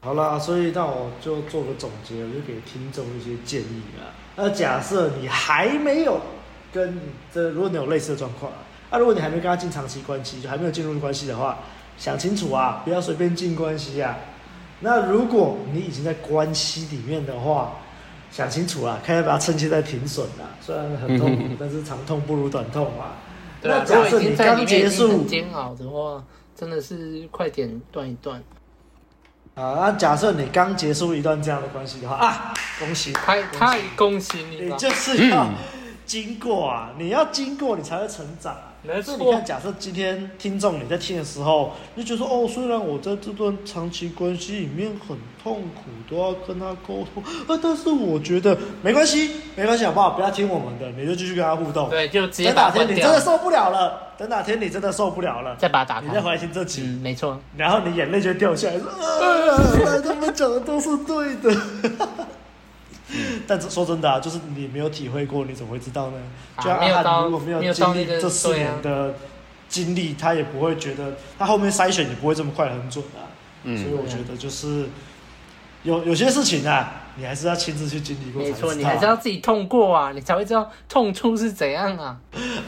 [0.00, 4.14] 好啦，所以那我就做个总结，我就给听众一些建议啊。
[4.36, 6.20] 那假设你还没有
[6.72, 7.00] 跟
[7.32, 8.58] 这，如果你有类似的状况啊，
[8.92, 11.58] 那如果你还没跟他进长期关系，就还没有进入关系的话，
[11.96, 14.16] 想清楚啊，不要随便进关系啊。
[14.80, 17.72] 那如果你已经在关系里面的话，
[18.30, 20.48] 想清楚啊，看要不要趁现在停损啊。
[20.60, 23.12] 虽然很痛苦，但是长痛不如短痛嘛。
[23.62, 26.22] 那假设你刚结束煎熬的话，
[26.54, 28.42] 真的是快点断一断。
[29.54, 34.66] 啊，那假设你刚结束一段这样的关系的话啊，恭喜，太太恭喜你了！
[34.66, 35.48] 你就是要
[36.08, 38.56] 经过啊，你要经过，你才会成长。
[38.80, 50.10] 没错，你看，假设今天听众你在听的时候，你就觉得说，哦，虽然我在这段长期关系里面很痛苦，都要跟他沟通，啊，但是我觉得没关系，没关系，好不好？
[50.10, 51.90] 不要听我们的，你就继续跟他互动。
[51.90, 52.70] 对，就直接把。
[52.70, 57.38] 等哪天你真的受不了了，等哪天你真的受不了了，再把它打开，你再回来听这集，嗯，没错。
[57.56, 61.60] 然后你眼泪就掉下来，说，啊， 他们讲的都是对的。
[63.46, 66.18] 但是说真的啊，就是你没有体会过，你怎么会知道呢？
[66.62, 69.14] 就阿汉如果没有经历这四年的
[69.68, 73.28] 经历，他也不会觉得他后面筛选也不会这么快很准啊。
[73.64, 74.88] 嗯，所以我觉得就是
[75.82, 78.68] 有有些事情啊，你还是要亲自去经历过才知道。
[78.68, 82.16] 没错，你还是要自己痛过啊，你才会知道痛处是怎样啊。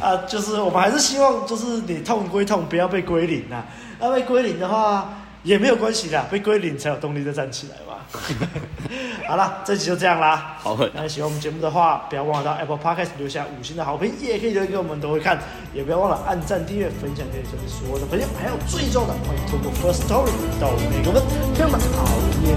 [0.00, 3.66] 啊，就是我们还是希望，就是你痛归痛，不要被归零啊。
[4.00, 7.98] 那被归零的话也没有关系的，被归零才有动力再站起来嘛。
[9.28, 10.56] 好了，这集就这样啦。
[10.58, 10.90] 好狠。
[10.94, 15.38] 那喜欢我们节目的话，不要忘了到 Apple Podcast 留下五星的好评，也可以留言给我们，都会看。
[15.72, 18.26] 也不要忘了按赞、订阅、分享给身边所有的朋友。
[18.40, 21.22] 还有最重要的，欢迎透过 First Story 到每个人
[21.54, 22.04] 听我们好
[22.42, 22.56] 夜，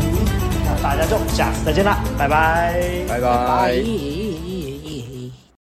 [0.66, 4.23] 那大家就下次再见啦，拜拜，拜拜。